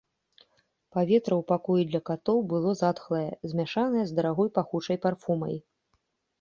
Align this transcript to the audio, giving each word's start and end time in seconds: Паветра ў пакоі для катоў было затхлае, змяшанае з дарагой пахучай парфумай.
Паветра 0.95 1.35
ў 1.41 1.43
пакоі 1.51 1.83
для 1.91 2.01
катоў 2.11 2.39
было 2.55 2.69
затхлае, 2.81 3.31
змяшанае 3.53 4.03
з 4.11 4.19
дарагой 4.19 4.49
пахучай 4.59 4.97
парфумай. 5.07 5.55